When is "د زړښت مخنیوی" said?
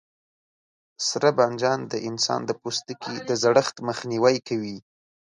3.27-4.37